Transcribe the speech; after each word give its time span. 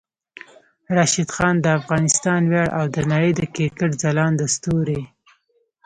راشد 0.95 1.29
خان 1.35 1.55
د 1.61 1.67
افغانستان 1.79 2.41
ویاړ 2.51 2.67
او 2.77 2.85
د 2.95 2.97
نړۍ 3.11 3.31
د 3.39 3.41
کرکټ 3.55 3.91
ځلانده 4.03 4.45
ستوری 4.55 5.01